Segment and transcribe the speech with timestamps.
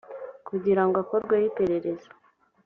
[0.47, 2.09] kugira ngo akorweho iperereza